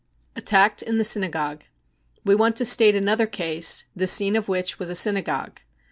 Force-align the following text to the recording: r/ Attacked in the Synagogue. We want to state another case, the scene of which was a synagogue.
r/ 0.35 0.39
Attacked 0.39 0.81
in 0.81 0.97
the 0.97 1.05
Synagogue. 1.05 1.65
We 2.25 2.33
want 2.33 2.55
to 2.55 2.65
state 2.65 2.95
another 2.95 3.27
case, 3.27 3.85
the 3.95 4.07
scene 4.07 4.35
of 4.35 4.49
which 4.49 4.79
was 4.79 4.89
a 4.89 4.95
synagogue. 4.95 5.59